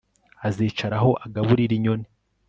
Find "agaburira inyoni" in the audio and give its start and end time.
1.25-2.07